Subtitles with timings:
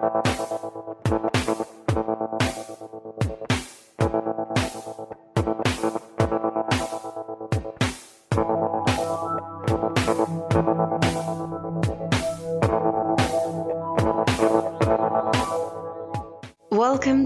[0.00, 0.16] Welcome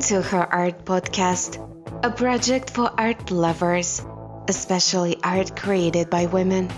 [0.00, 1.62] to her art podcast,
[2.02, 4.04] a project for art lovers,
[4.48, 6.72] especially art created by women.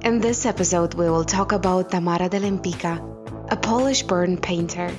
[0.00, 4.90] In this episode, we will talk about Tamara de Lempicka, a Polish born painter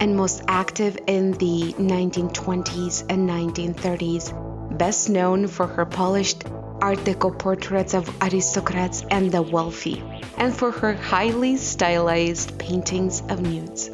[0.00, 6.44] and most active in the 1920s and 1930s, best known for her polished
[6.80, 10.02] Art Deco portraits of aristocrats and the wealthy,
[10.38, 13.90] and for her highly stylized paintings of nudes.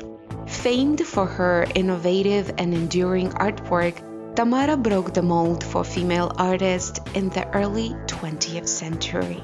[0.46, 3.96] Famed for her innovative and enduring artwork,
[4.36, 9.42] Tamara broke the mold for female artists in the early 20th century.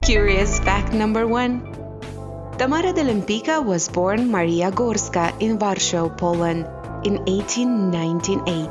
[0.00, 1.79] Curious fact number one
[2.60, 6.66] Tamara de Lempicka was born Maria Gorska in Warsaw, Poland
[7.06, 8.68] in 1898.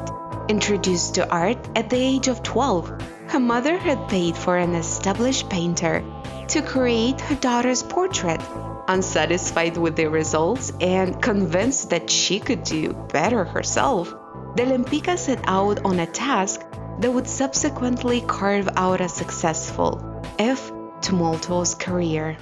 [0.48, 2.94] Introduced to art at the age of 12,
[3.30, 6.04] her mother had paid for an established painter
[6.50, 8.40] to create her daughter's portrait.
[8.88, 14.14] Unsatisfied with the results and convinced that she could do better herself,
[14.56, 16.62] De Lempicka set out on a task
[17.00, 22.38] that would subsequently carve out a successful, if tumultuous, career.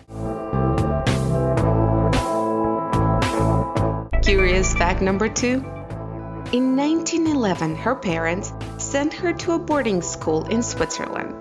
[4.28, 5.64] Curious fact number two.
[6.52, 11.34] In 1911, her parents sent her to a boarding school in Switzerland,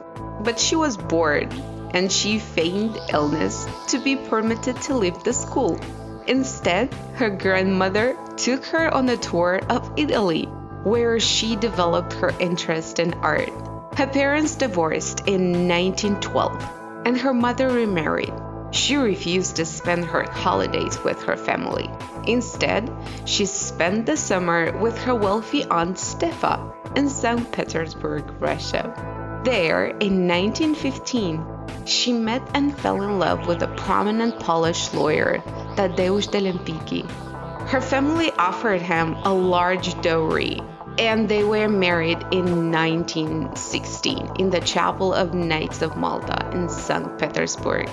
[0.44, 1.52] but she was bored
[1.94, 5.80] and she feigned illness to be permitted to leave the school.
[6.28, 10.44] Instead, her grandmother took her on a tour of Italy,
[10.84, 13.50] where she developed her interest in art.
[13.96, 18.32] Her parents divorced in 1912, and her mother remarried.
[18.76, 21.90] She refused to spend her holidays with her family.
[22.26, 22.92] Instead,
[23.24, 27.50] she spent the summer with her wealthy aunt Stefa in St.
[27.52, 28.92] Petersburg, Russia.
[29.44, 31.42] There, in 1915,
[31.86, 35.42] she met and fell in love with a prominent Polish lawyer,
[35.76, 37.08] Tadeusz de Lempicki.
[37.68, 40.60] Her family offered him a large dowry,
[40.98, 47.18] and they were married in 1916 in the Chapel of Knights of Malta in St.
[47.18, 47.88] Petersburg.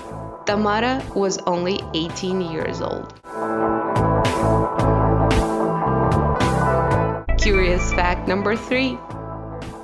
[0.45, 3.13] Tamara was only 18 years old.
[7.39, 8.97] Curious fact number three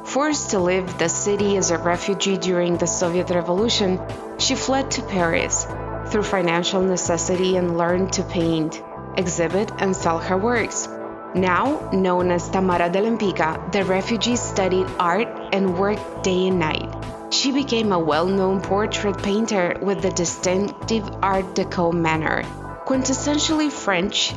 [0.03, 4.00] Forced to leave the city as a refugee during the Soviet Revolution,
[4.40, 5.68] she fled to Paris
[6.08, 8.81] through financial necessity and learned to paint,
[9.16, 10.90] exhibit, and sell her works.
[11.36, 16.88] Now known as Tamara de Lempicka, the refugee studied art and worked day and night.
[17.31, 22.44] She became a well known portrait painter with the distinctive Art Deco manner.
[22.85, 24.34] Quintessentially French,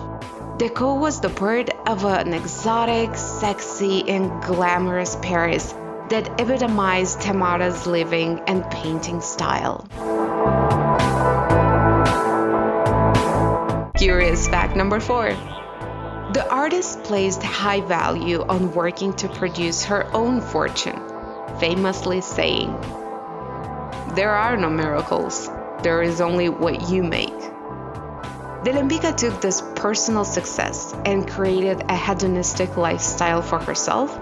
[0.59, 5.73] Deco was the bird of an exotic, sexy, and glamorous Paris
[6.11, 9.87] that epitomized Tamara's living and painting style.
[13.97, 15.31] Curious fact number four.
[16.35, 21.01] The artist placed high value on working to produce her own fortune,
[21.59, 22.73] famously saying,
[24.15, 25.49] There are no miracles,
[25.83, 27.39] there is only what you make.
[28.65, 34.17] De Lempicka took this personal success and created a hedonistic lifestyle for herself,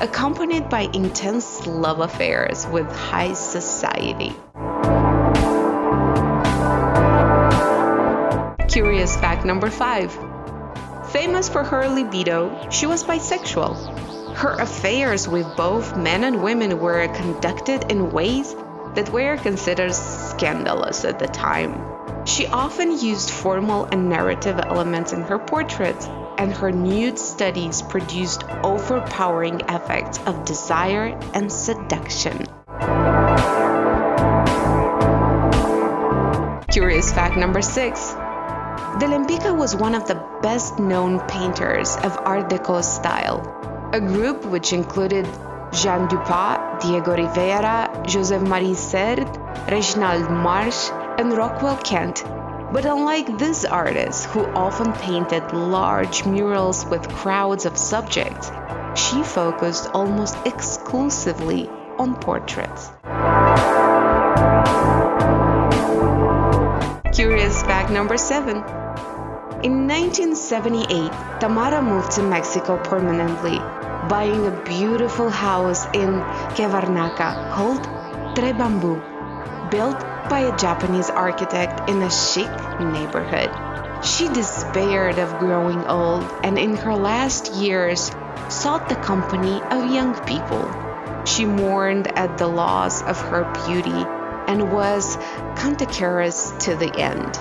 [0.00, 4.32] accompanied by intense love affairs with high society.
[8.68, 10.16] Curious fact number five.
[11.12, 14.36] Famous for her libido, she was bisexual.
[14.36, 18.54] Her affairs with both men and women were conducted in ways
[18.94, 21.84] that were considered scandalous at the time.
[22.26, 26.06] She often used formal and narrative elements in her portraits,
[26.38, 32.46] and her nude studies produced overpowering effects of desire and seduction.
[36.68, 38.14] Curious fact number six.
[38.98, 43.40] De Lempicka was one of the best known painters of Art Deco style,
[43.92, 45.26] a group which included
[45.72, 49.28] Jean Dupas, Diego Rivera, Joseph Marie Sert,
[49.70, 52.24] Reginald Marsh, and Rockwell Kent.
[52.72, 58.50] But unlike these artists, who often painted large murals with crowds of subjects,
[58.96, 62.90] she focused almost exclusively on portraits.
[67.20, 68.64] Curious fact number seven.
[69.60, 73.58] In 1978, Tamara moved to Mexico permanently,
[74.08, 76.24] buying a beautiful house in
[76.56, 77.84] Cuernavaca called
[78.34, 79.02] Tres Bamboo,
[79.70, 80.00] built
[80.30, 82.48] by a Japanese architect in a chic
[82.80, 83.52] neighborhood.
[84.02, 88.10] She despaired of growing old and in her last years
[88.48, 90.64] sought the company of young people.
[91.26, 94.06] She mourned at the loss of her beauty
[94.50, 95.16] and was
[95.54, 97.34] cantankerous to the end.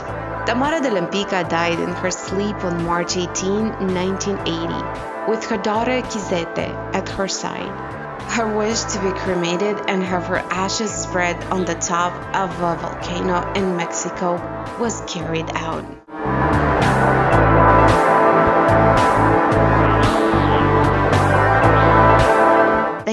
[0.45, 6.69] Tamara de Lempicka died in her sleep on March 18, 1980, with her daughter Kizette
[6.93, 7.73] at her side.
[8.29, 12.75] Her wish to be cremated and have her ashes spread on the top of a
[12.75, 14.33] volcano in Mexico
[14.79, 15.98] was carried out.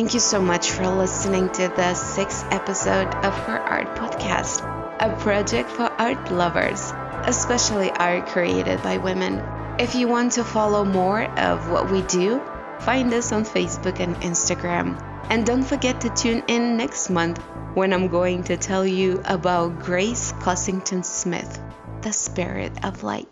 [0.06, 4.62] Thank you so much for listening to the sixth episode of her art podcast,
[5.00, 6.92] a project for art lovers,
[7.24, 9.42] especially art created by women.
[9.80, 12.40] If you want to follow more of what we do,
[12.78, 14.96] find us on Facebook and Instagram.
[15.28, 17.38] And don't forget to tune in next month
[17.74, 21.60] when I'm going to tell you about Grace Cossington Smith,
[22.02, 23.26] the spirit of light.